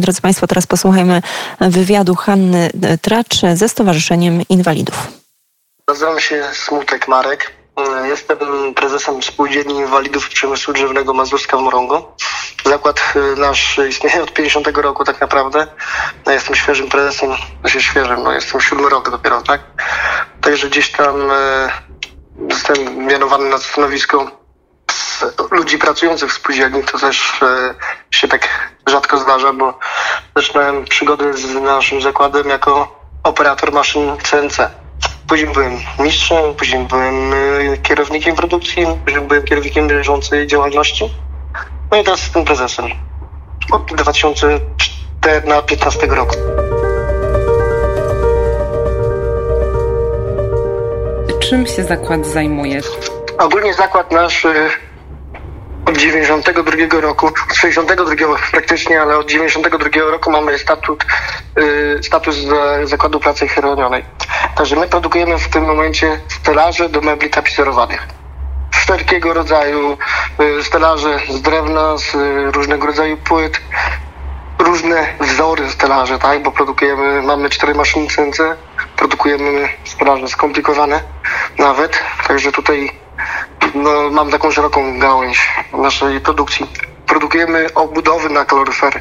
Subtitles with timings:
[0.00, 1.22] Drodzy Państwo, teraz posłuchajmy
[1.60, 2.70] wywiadu Hanny
[3.02, 4.94] Tracz ze Stowarzyszeniem Inwalidów.
[5.88, 7.52] Nazywam się Smutek Marek.
[8.04, 8.38] Jestem
[8.74, 11.94] prezesem Spółdzielni Inwalidów Przemysłu Drzewnego Mazurska w Morągu.
[12.64, 15.66] Zakład y, nasz istnieje od 50 roku tak naprawdę.
[16.26, 17.30] Ja jestem świeżym prezesem,
[17.60, 19.60] znaczy świeżym, no jestem siódmy rok dopiero, tak?
[20.40, 21.14] Także gdzieś tam
[22.50, 24.30] jestem mianowany na stanowisko
[25.50, 26.84] ludzi pracujących w spółdzielni.
[26.84, 27.40] To też
[28.10, 28.48] się tak
[28.88, 29.78] rzadko zdarza, bo
[30.36, 34.70] zaczynałem przygodę z naszym zakładem jako operator maszyn CNC.
[35.28, 41.10] Później byłem mistrzem, później byłem y, kierownikiem produkcji, później byłem kierownikiem bieżącej działalności.
[41.90, 42.86] No i teraz jestem prezesem.
[43.72, 46.34] Od 2015 roku.
[51.40, 52.80] Czym się zakład zajmuje?
[53.38, 54.70] Ogólnie zakład nasz y,
[55.98, 61.06] 92 roku, od 62 praktycznie, ale od 92 roku mamy statut,
[61.58, 62.36] y, status
[62.84, 64.04] Zakładu Pracy Chronionej.
[64.56, 68.06] Także my produkujemy w tym momencie stelaże do mebli tapicerowanych.
[68.70, 69.98] Wszelkiego rodzaju
[70.40, 72.14] y, stelaże z drewna, z
[72.54, 73.60] różnego rodzaju płyt,
[74.58, 76.42] różne wzory stelaże, tak?
[76.42, 78.38] Bo produkujemy, mamy cztery maszyny CNC,
[78.96, 81.02] produkujemy stelaże skomplikowane
[81.58, 83.07] nawet, także tutaj
[83.74, 86.66] no, mam taką szeroką gałęź naszej produkcji.
[87.06, 89.00] Produkujemy obudowy na kaloryfery.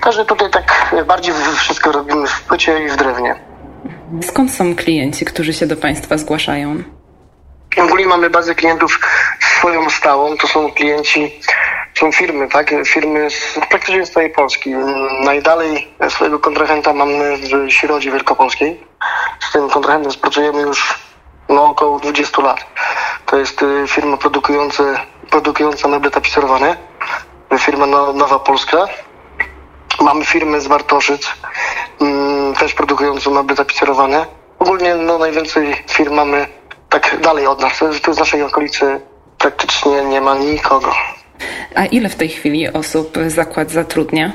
[0.00, 3.34] Także tutaj tak bardziej wszystko robimy w płycie i w drewnie.
[4.22, 6.82] Skąd są klienci, którzy się do Państwa zgłaszają?
[7.76, 9.00] Ogólnie mamy bazę klientów
[9.40, 10.36] swoją stałą.
[10.36, 11.40] To są klienci,
[11.98, 12.74] są firmy, tak?
[12.86, 14.70] Firmy z praktycznie z całej Polski.
[15.24, 18.80] Najdalej swojego kontrahenta mamy w Środzie Wielkopolskiej.
[19.40, 20.98] Z tym kontrahentem współpracujemy już
[21.48, 22.66] no, około 20 lat.
[23.26, 24.82] To jest y, firma produkująca,
[25.30, 26.76] produkująca meble tapicerowane.
[27.58, 28.86] Firma Nowa Polska.
[30.00, 31.32] Mamy firmę z Bartoszyc,
[32.00, 34.26] mm, też produkującą meble tapicerowane.
[34.58, 36.46] Ogólnie no, najwięcej firm mamy
[36.88, 37.80] tak dalej od nas.
[38.02, 39.00] Tu z naszej okolicy
[39.38, 40.92] praktycznie nie ma nikogo.
[41.74, 44.32] A ile w tej chwili osób zakład zatrudnia?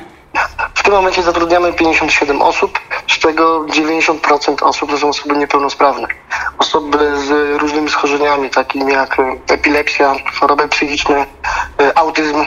[0.74, 2.78] W tym momencie zatrudniamy 57 osób,
[3.08, 6.08] z czego 90% osób to są osoby niepełnosprawne.
[6.58, 7.30] Osoby z
[7.90, 9.16] różnymi schorzeniami, takimi jak
[9.50, 11.26] epilepsja, choroby psychiczne,
[11.80, 12.46] e, autyzm, e,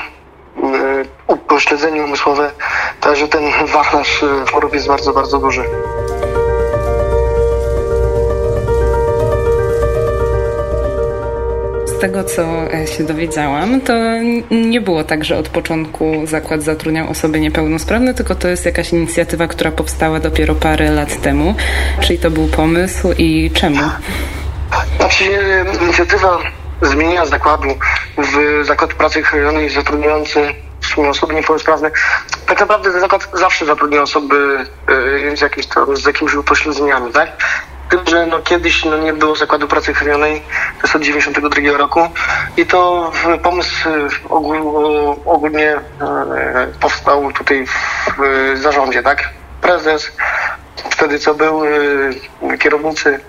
[1.28, 2.52] upośledzenie umysłowe.
[3.02, 5.64] Także ten wachlarz e, chorób jest bardzo, bardzo duży.
[12.02, 12.44] tego, co
[12.74, 13.94] e, się dowiedziałam, to
[14.52, 19.48] nie było tak, że od początku zakład zatrudniał osoby niepełnosprawne, tylko to jest jakaś inicjatywa,
[19.48, 21.56] która powstała dopiero parę lat temu.
[22.02, 23.80] Czyli to był pomysł i czemu?
[25.82, 26.40] Inicjatywa
[26.82, 27.68] zmienienia zakładu
[28.18, 30.54] w zakład pracy chronionej zatrudniający
[31.10, 31.92] osoby niepełnosprawne.
[32.46, 34.66] Tak naprawdę ten zakład zawsze zatrudnia osoby
[35.32, 37.30] e, z, jakimś, z jakimiś upośledzeniami, tak?
[37.90, 40.42] tym, że no kiedyś no nie było zakładu pracy chronionej,
[40.78, 42.10] to jest od 92 roku
[42.58, 43.12] i to
[43.44, 44.08] pomysł e,
[45.26, 45.82] ogólnie e,
[46.80, 47.66] powstał tutaj
[48.18, 49.30] w zarządzie, tak?
[49.62, 50.12] Prezes,
[50.76, 53.20] wtedy co był, e, kierownicy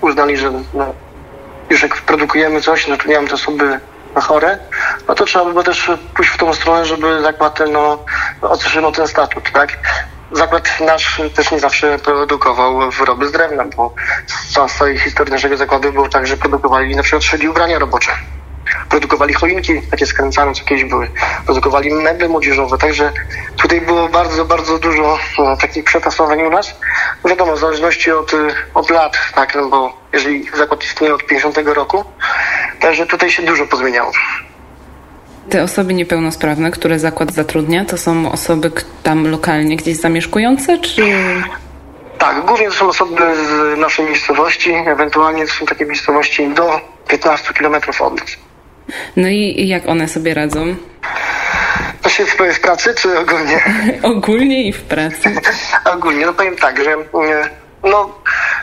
[0.00, 0.94] uznali, że no,
[1.70, 3.80] już jak produkujemy coś, no nie mamy te osoby
[4.14, 4.58] chore,
[5.08, 8.04] no to trzeba by było też pójść w tą stronę, żeby zakład no,
[8.42, 9.78] otrzymał ten statut, tak?
[10.32, 13.94] zakład nasz też nie zawsze produkował wyroby z drewna, bo
[14.26, 18.12] z całej historii naszego zakładu było tak, że produkowali na przykład szyli ubrania robocze.
[18.88, 21.08] Produkowali choinki, takie skręcane, co kiedyś były.
[21.44, 23.12] Produkowali meble młodzieżowe, także
[23.56, 26.74] tutaj było bardzo, bardzo dużo no, takich przetasowań u nas.
[27.24, 28.32] Wiadomo, w zależności od,
[28.74, 32.04] od lat, tak, no bo jeżeli zakład istnieje od 50 roku,
[32.80, 34.12] także tutaj się dużo pozmieniało.
[35.50, 38.70] Te osoby niepełnosprawne, które zakład zatrudnia, to są osoby
[39.02, 41.02] tam lokalnie gdzieś zamieszkujące, czy...
[42.18, 47.54] Tak, głównie to są osoby z naszej miejscowości, ewentualnie to są takie miejscowości do 15
[47.54, 48.36] km od nas.
[49.16, 50.76] No i jak one sobie radzą?
[52.02, 53.60] To się w, w pracy, czy ogólnie?
[54.16, 55.34] ogólnie i w pracy.
[55.94, 57.48] ogólnie, no powiem tak, że e,
[57.84, 58.22] no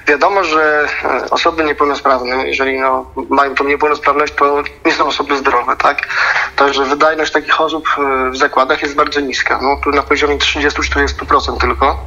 [0.10, 5.78] Wiadomo, że e, osoby niepełnosprawne, jeżeli no, mają tą niepełnosprawność, to nie są osoby zdrowe,
[5.78, 6.08] tak?
[6.56, 9.60] Także wydajność takich osób e, w zakładach jest bardzo niska.
[9.62, 12.00] No, tu na poziomie 30-40% tylko.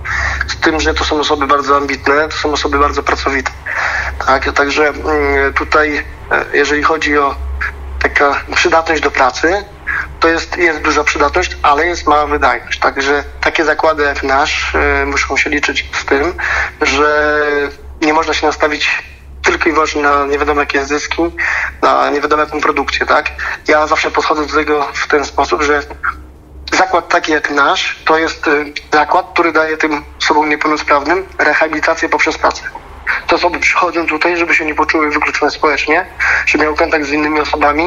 [0.47, 3.51] Z tym, że to są osoby bardzo ambitne, to są osoby bardzo pracowite.
[4.27, 4.53] Tak?
[4.53, 7.35] Także mm, tutaj, e, jeżeli chodzi o
[8.13, 9.65] taka przydatność do pracy,
[10.21, 12.79] to jest, jest duża przydatność, ale jest mała wydajność.
[12.79, 16.35] Także takie zakłady jak nasz y, muszą się liczyć z tym,
[16.83, 17.41] że
[18.01, 19.03] nie można się nastawić
[19.43, 21.23] tylko i wyłącznie na nie wiadomo jakie zyski,
[21.83, 23.31] na nie wiadomo jaką produkcję, tak?
[23.69, 25.83] Ja zawsze podchodzę do tego w ten sposób, że
[26.73, 32.39] zakład taki jak nasz to jest y, zakład, który daje tym osobom niepełnosprawnym rehabilitację poprzez
[32.39, 32.82] pracę.
[33.33, 36.05] Te osoby przychodzą tutaj, żeby się nie poczuły wykluczone społecznie,
[36.47, 37.85] żeby miały kontakt z innymi osobami.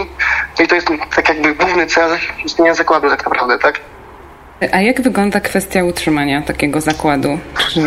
[0.59, 3.79] No i to jest tak jakby główny cel istnienia zakładu tak naprawdę, tak?
[4.71, 7.39] A jak wygląda kwestia utrzymania takiego zakładu?
[7.57, 7.81] Czy...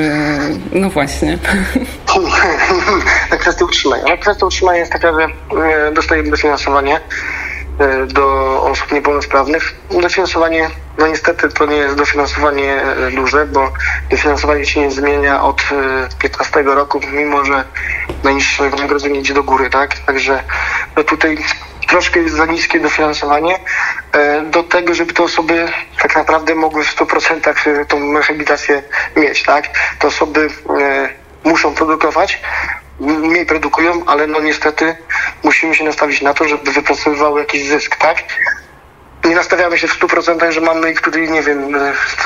[0.72, 1.38] No właśnie.
[3.40, 4.04] kwestia utrzymania.
[4.08, 5.26] No, kwestia utrzymania jest taka, że
[5.62, 7.00] e, dostajemy dofinansowanie
[8.06, 9.74] do osób niepełnosprawnych.
[9.90, 13.72] Dofinansowanie, no niestety to nie jest dofinansowanie e, duże, bo
[14.10, 15.62] dofinansowanie się nie zmienia od
[16.18, 17.64] 15 roku, mimo że
[18.24, 19.98] najniższe wynagrodzenie idzie do góry, tak?
[19.98, 20.42] Także
[20.96, 21.38] no tutaj
[21.88, 23.58] troszkę jest za niskie dofinansowanie
[24.12, 25.68] e, do tego, żeby te osoby
[26.02, 28.82] tak naprawdę mogły w 100% e, tą rehabilitację
[29.16, 29.64] mieć, tak?
[29.98, 30.48] Te osoby
[30.80, 31.08] e,
[31.44, 32.40] muszą produkować,
[33.00, 34.96] mniej produkują, ale no niestety
[35.42, 38.16] musimy się nastawić na to, żeby wypracowywały jakiś zysk, tak?
[39.24, 41.74] nie nastawiamy się w 100%, że mamy ich tutaj, nie wiem,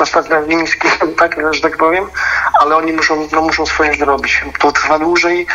[0.05, 0.87] stać na niski,
[1.19, 2.09] tak, że tak powiem,
[2.59, 4.41] ale oni muszą, no, muszą swoje zrobić.
[4.59, 5.47] To trwa dłużej,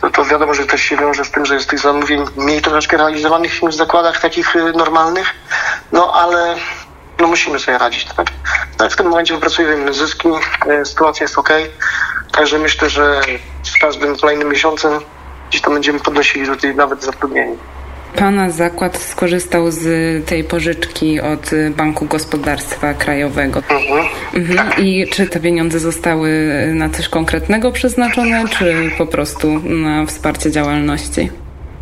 [0.00, 2.96] to, to wiadomo, że też się wiąże z tym, że jest tych zamówień mniej troszeczkę
[2.96, 5.30] realizowanych w zakładach takich y, normalnych,
[5.92, 6.56] no ale
[7.20, 8.26] no musimy sobie radzić, tak?
[8.78, 10.28] tak w tym momencie wypracujemy zyski,
[10.80, 11.50] y, sytuacja jest ok,
[12.36, 13.20] także myślę, że
[13.62, 14.92] z każdym kolejnym miesiącem
[15.48, 17.56] gdzieś tam będziemy podnosili tutaj nawet zatrudnienie.
[18.16, 19.84] Pana zakład skorzystał z
[20.26, 23.62] tej pożyczki od Banku Gospodarstwa Krajowego.
[23.68, 24.06] Mhm.
[24.34, 24.84] Mhm.
[24.84, 26.30] I czy te pieniądze zostały
[26.74, 31.30] na coś konkretnego przeznaczone, czy po prostu na wsparcie działalności?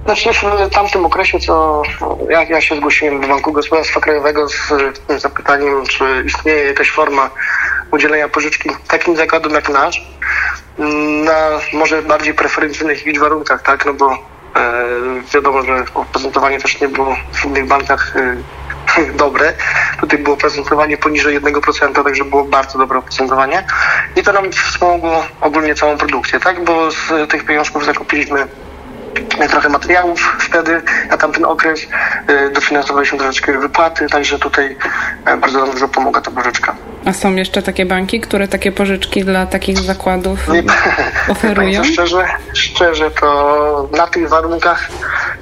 [0.04, 0.30] Znaczy
[0.70, 1.82] w tamtym okresie, co
[2.30, 4.72] ja, ja się zgłosiłem do Banku Gospodarstwa Krajowego z
[5.16, 7.30] zapytaniem, czy istnieje jakaś forma
[7.90, 10.06] udzielenia pożyczki takim zakładom jak nasz,
[11.24, 13.86] na może bardziej preferencyjnych niż warunkach, tak?
[13.86, 14.84] No bo E,
[15.34, 18.36] wiadomo, że oprocentowanie też nie było w innych bankach e,
[19.24, 19.52] dobre.
[20.00, 23.66] Tutaj było prezentowanie poniżej 1%, także było bardzo dobre oprocentowanie.
[24.16, 26.64] I to nam wspomogło ogólnie całą produkcję, tak?
[26.64, 28.46] Bo z tych pieniążków zakupiliśmy
[29.50, 31.86] trochę materiałów wtedy na tamten okres.
[32.26, 34.76] E, dofinansowaliśmy troszeczkę wypłaty, także tutaj
[35.40, 36.76] bardzo nam dużo pomaga ta pożyczka.
[37.04, 40.62] A są jeszcze takie banki, które takie pożyczki dla takich zakładów Nie,
[41.28, 41.84] oferują?
[41.84, 44.88] Szczerze, szczerze, to na tych warunkach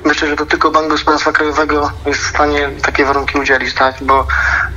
[0.05, 3.95] myślę, że to tylko Bank Gospodarstwa Krajowego jest w stanie takie warunki udzielić, tak?
[4.01, 4.27] Bo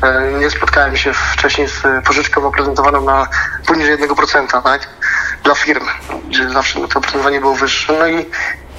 [0.02, 3.28] e, nie spotkałem się wcześniej z pożyczką oprezentowaną na
[3.68, 4.88] poniżej 1%, tak?
[5.44, 5.86] Dla firm,
[6.30, 7.94] gdzie zawsze to oprocentowanie było wyższe.
[8.00, 8.26] No i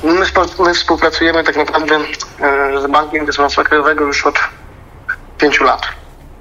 [0.02, 0.26] my,
[0.64, 4.38] my współpracujemy tak naprawdę e, z Bankiem Gospodarstwa Krajowego już od
[5.38, 5.82] pięciu lat.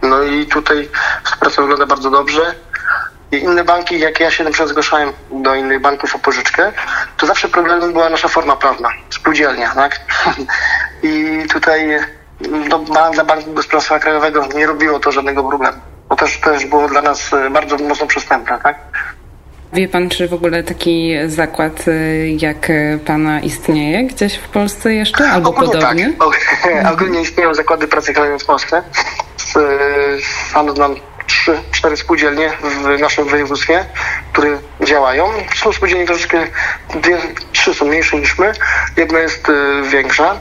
[0.09, 0.89] No i tutaj
[1.23, 2.55] współpraca wygląda bardzo dobrze.
[3.31, 6.71] I inne banki, jak ja się na przykład zgłaszałem do innych banków o pożyczkę,
[7.17, 9.99] to zawsze problemem była nasza forma prawna, spółdzielnia, tak?
[11.03, 11.99] I tutaj
[12.69, 12.79] no,
[13.13, 15.77] dla Banku Gospodarstwa Krajowego nie robiło to żadnego problemu.
[16.09, 18.77] Bo też, też było dla nas e, bardzo mocno przystępne, tak?
[19.73, 22.71] Wie pan, czy w ogóle taki zakład e, jak
[23.05, 25.29] pana istnieje gdzieś w Polsce jeszcze?
[25.29, 26.13] Albo Ogólnie podobnie?
[26.63, 26.93] Tak.
[26.93, 28.83] Ogólnie istnieją zakłady pracy krajowej w Polsce.
[30.51, 30.95] Sam znam
[31.27, 33.85] trzy, cztery spółdzielnie w naszym województwie,
[34.33, 35.33] które działają.
[35.55, 36.47] Są spółdzielnie troszeczkę,
[36.95, 37.17] dwie,
[37.51, 38.51] trzy są mniejsze niż my,
[38.97, 40.39] jedna jest y, większa.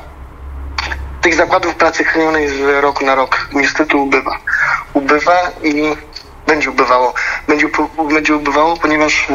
[1.21, 4.38] Tych zakładów pracy chronionej z roku na rok niestety ubywa.
[4.93, 5.97] Ubywa i
[6.47, 7.15] będzie ubywało.
[7.49, 7.69] Będzie,
[8.09, 9.32] będzie ubywało, ponieważ y,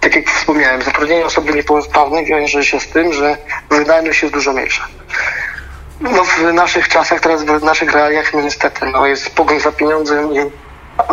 [0.00, 3.36] tak jak wspomniałem, zatrudnienie osoby niepełnosprawnej wiąże się z tym, że
[3.70, 4.88] wydajność jest dużo mniejsza.
[6.00, 10.32] No w naszych czasach, teraz w naszych realiach no niestety no, jest pogoń za pieniądzem
[10.32, 10.38] i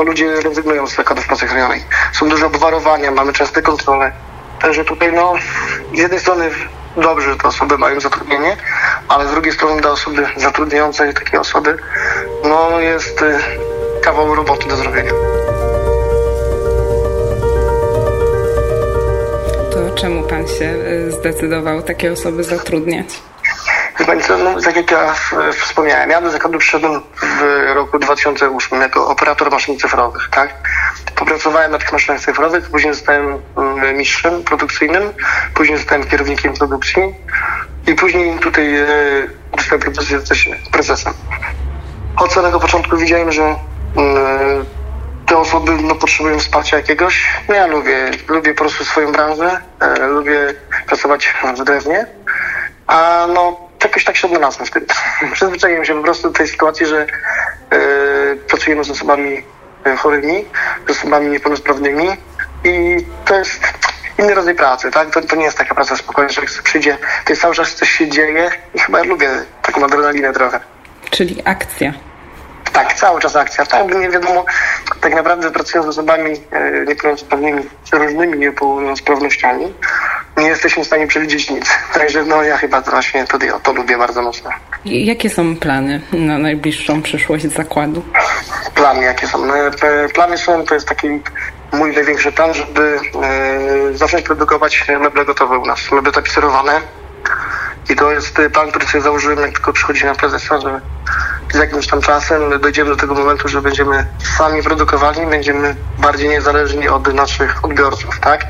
[0.06, 1.84] ludzie rezygnują z zakładów pracy chronionej.
[2.14, 4.12] Są duże obwarowania, mamy częste kontrole.
[4.62, 5.34] Także tutaj no
[5.94, 6.50] z jednej strony
[6.98, 8.58] dobrze, że te osoby mają zatrudnienie,
[9.08, 11.78] ale z drugiej strony dla osoby zatrudniającej takie osoby
[12.44, 13.40] no jest y,
[14.02, 15.12] kawał roboty do zrobienia.
[19.72, 23.33] To czemu pan się y, zdecydował takie osoby zatrudniać?
[24.00, 25.14] Wie co, no, tak jak ja
[25.54, 30.54] wspomniałem, ja do zakładu przyszedłem w roku 2008 jako operator maszyn cyfrowych, tak?
[31.16, 35.14] Popracowałem na tych maszynach cyfrowych, później zostałem mm, mistrzem produkcyjnym,
[35.54, 37.02] później zostałem kierownikiem produkcji
[37.88, 38.88] i później tutaj e,
[39.58, 41.14] dostałem propozycję zostać prezesem.
[42.18, 43.56] Od samego początku widziałem, że e,
[45.26, 47.28] te osoby no, potrzebują wsparcia jakiegoś.
[47.50, 50.54] No ja lubię, lubię po prostu swoją branżę, e, lubię
[50.88, 52.06] pracować w drewnie,
[52.88, 54.86] a no jakoś tak się odnalazłem w tym.
[55.34, 57.08] Przyzwyczaiłem się po prostu do tej sytuacji, że
[57.72, 57.78] yy,
[58.48, 59.44] pracujemy z osobami
[59.86, 60.46] e, chorymi,
[60.88, 62.08] z osobami niepełnosprawnymi
[62.64, 63.62] i to jest
[64.20, 65.12] inny rodzaj pracy, tak?
[65.12, 67.92] To, to nie jest taka praca spokojna, że jak przyjdzie, to jest cały czas coś
[67.92, 69.30] się dzieje i chyba ja lubię
[69.62, 70.60] taką adrenalinę trochę.
[71.10, 71.94] Czyli akcja.
[72.74, 73.66] Tak, cały czas akcja.
[73.66, 74.46] Tak, nie wiadomo,
[75.02, 77.64] tak naprawdę pracując z osobami e, niepełnosprawnymi,
[77.94, 79.74] różnymi niepełnosprawnościami,
[80.38, 81.70] nie jesteśmy w stanie przewidzieć nic.
[81.94, 84.50] Także no ja chyba właśnie to, to lubię bardzo mocno.
[84.86, 88.04] Jakie są plany na najbliższą przyszłość zakładu?
[88.76, 89.46] Plany jakie są?
[89.46, 89.54] No,
[90.14, 91.08] plany są, to jest taki
[91.74, 96.82] mój największy plan, żeby e, zacząć produkować meble gotowe u nas, meble tapicerowane.
[97.90, 100.82] I to jest plan, który sobie założyłem, jak tylko przychodzi na prezesa, że
[101.54, 104.06] z jakimś tam czasem dojdziemy do tego momentu, że będziemy
[104.38, 108.46] sami produkowali, będziemy bardziej niezależni od naszych odbiorców, tak?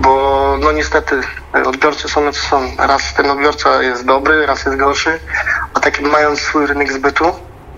[0.00, 1.20] Bo no niestety
[1.64, 2.76] odbiorcy są co są.
[2.78, 5.20] Raz ten odbiorca jest dobry, raz jest gorszy,
[5.74, 7.24] a takim mając swój rynek zbytu,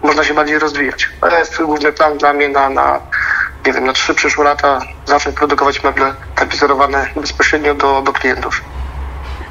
[0.02, 1.08] można się bardziej rozwijać.
[1.20, 3.00] To jest główny plan dla mnie na, na
[3.66, 8.60] nie wiem, na trzy przyszłe lata zacząć produkować meble tapicerowane bezpośrednio do, do klientów.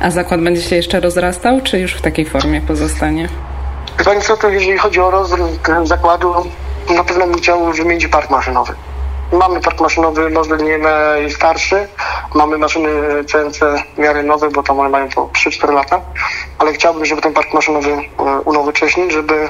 [0.01, 3.29] A zakład będzie się jeszcze rozrastał, czy już w takiej formie pozostanie?
[4.05, 5.39] Pani co, to jeżeli chodzi o rozwój
[5.83, 6.33] zakładu,
[6.95, 8.73] na pewno bym chciał wymienić park maszynowy.
[9.31, 11.87] Mamy park maszynowy, może nie najstarszy.
[12.35, 12.89] Mamy maszyny
[13.25, 13.59] CNC
[13.95, 16.01] w miarę nowe, bo tam one mają po 3-4 lata.
[16.59, 19.49] Ale chciałbym, żeby ten park maszynowy e, unowocześnić, żeby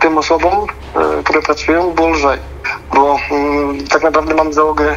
[0.00, 0.66] tym osobom,
[0.96, 2.38] e, które pracują, było lżej.
[2.94, 4.96] Bo mm, tak naprawdę mamy załogę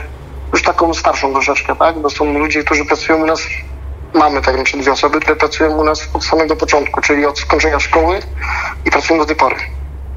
[0.53, 1.99] już taką starszą troszeczkę, tak?
[1.99, 3.41] Bo są ludzie, którzy pracują u nas
[4.13, 7.79] mamy tak naprawdę dwie osoby, które pracują u nas od samego początku, czyli od skończenia
[7.79, 8.19] szkoły
[8.85, 9.55] i pracują do tej pory.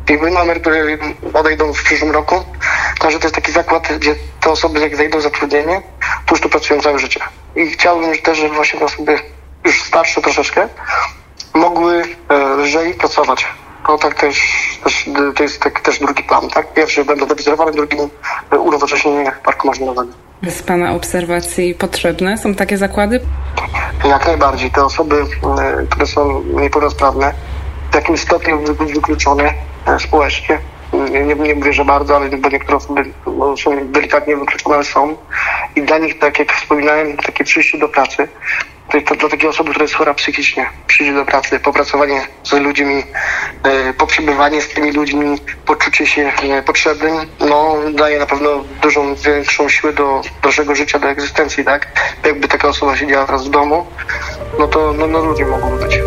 [0.08, 0.98] I my mamy, które
[1.34, 2.44] odejdą w przyszłym roku.
[2.98, 5.82] Także to jest taki zakład, gdzie te osoby jak zajdą zatrudnienie,
[6.26, 7.20] to już tu pracują całe życie.
[7.56, 9.18] I chciałbym też, żeby właśnie te osoby
[9.64, 10.68] już starsze troszeczkę
[11.54, 13.46] mogły e, lżej pracować.
[13.86, 14.42] To tak też,
[14.84, 16.74] też to jest tak, też drugi plan, tak?
[16.74, 17.96] Pierwszy będą wywizerowane, drugi
[18.58, 20.12] unowocześnienie parku maszynowego.
[20.48, 23.20] Z Pana obserwacji potrzebne są takie zakłady?
[24.04, 24.70] Jak najbardziej.
[24.70, 25.24] Te osoby,
[25.90, 27.32] które są niepełnosprawne,
[27.90, 28.58] w jakimś stopniu
[28.94, 29.54] wykluczone
[29.86, 30.58] e, społecznie,
[31.10, 35.16] nie, nie mówię, że bardzo, ale bo niektóre osoby no, są delikatnie wykluczone, ale są.
[35.76, 38.28] I dla nich, tak jak wspominałem, takie przyjście do pracy,
[38.92, 42.52] to jest to dla takiej osoby, która jest chora psychicznie, przyjdzie do pracy, popracowanie z
[42.52, 43.04] ludźmi,
[43.62, 49.68] e, poprzebywanie z tymi ludźmi, poczucie się e, potrzebnym, no daje na pewno dużą, większą
[49.68, 51.86] siłę do dalszego życia, do egzystencji, tak?
[52.24, 53.86] Jakby taka osoba siedziała teraz w domu,
[54.58, 55.98] no to no, no ludzie mogą być.